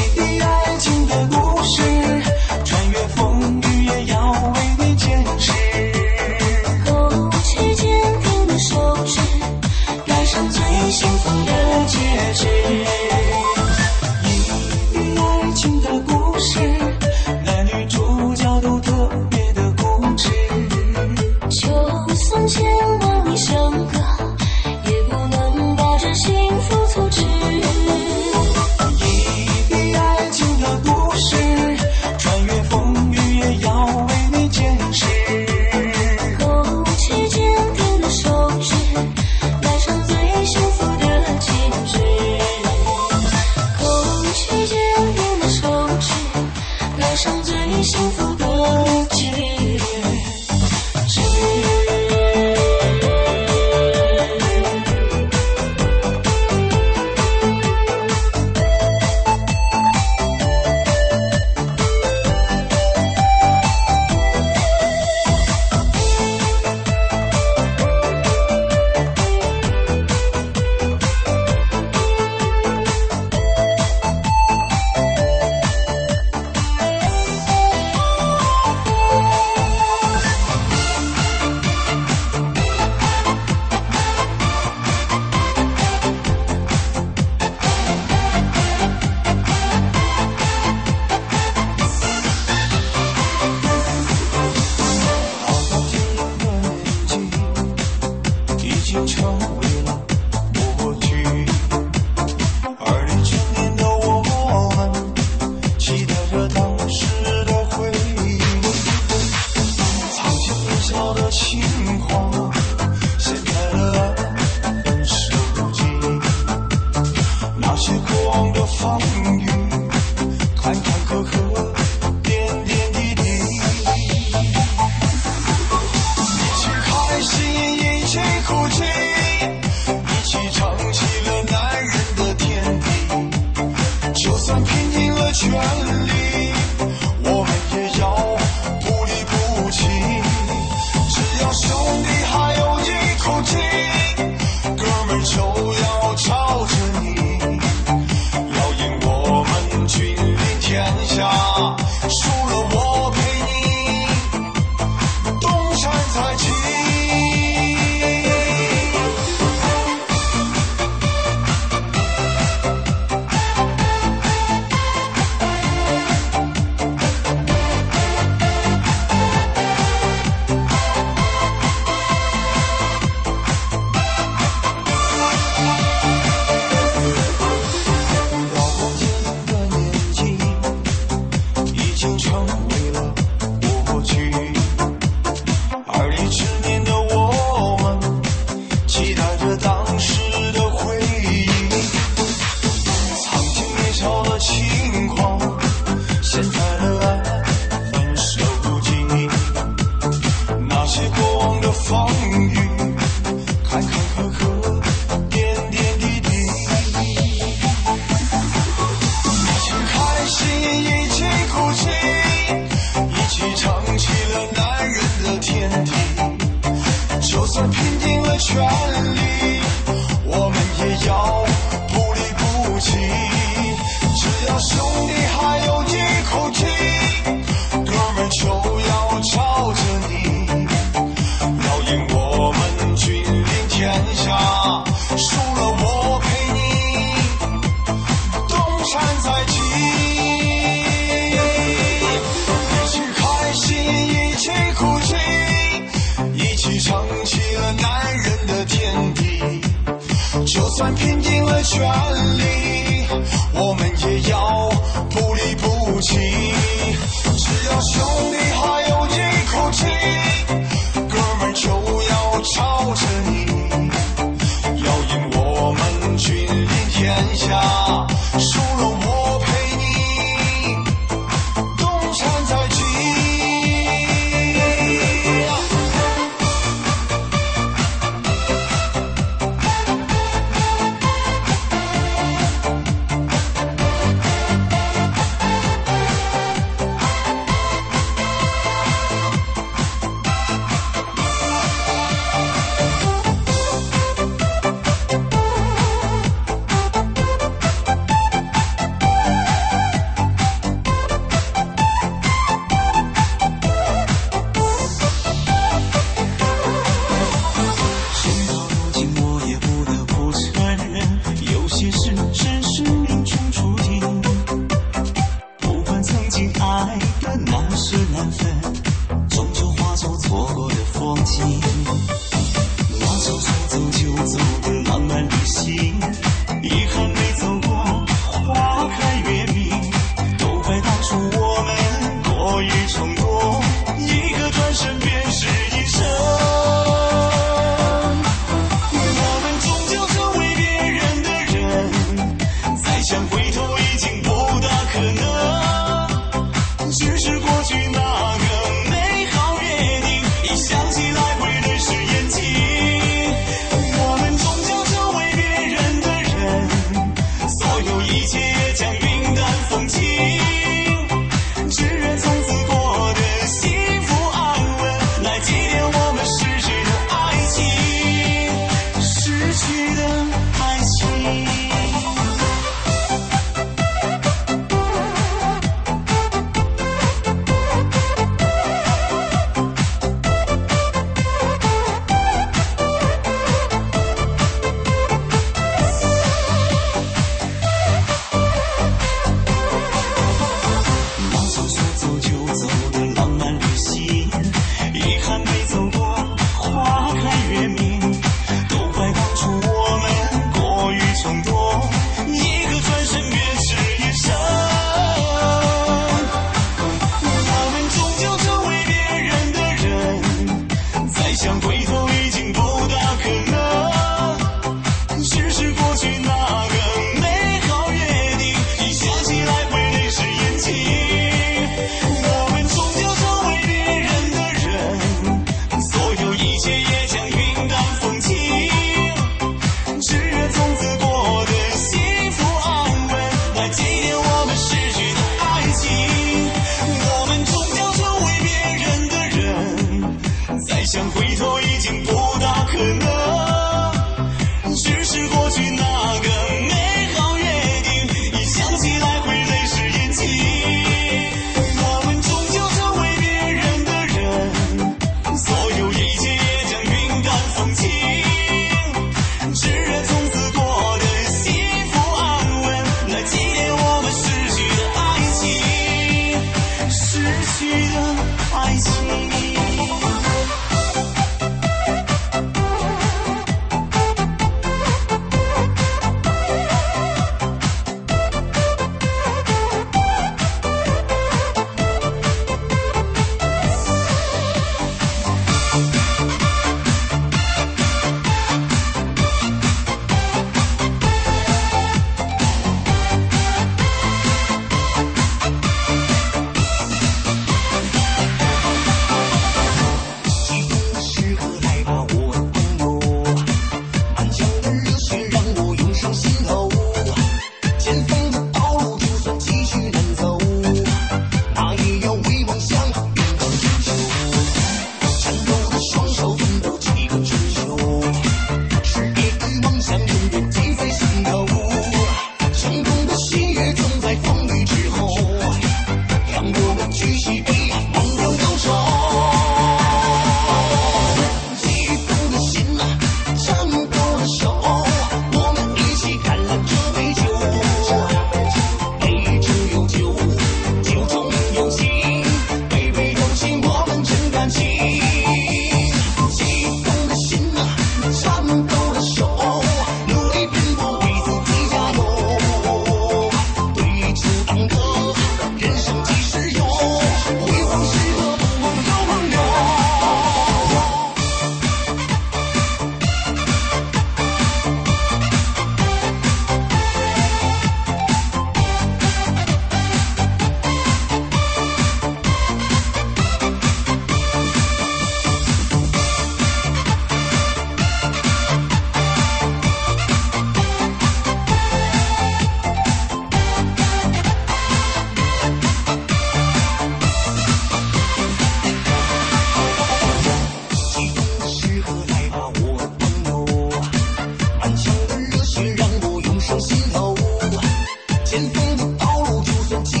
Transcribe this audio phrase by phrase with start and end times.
[599.71, 600.00] 17.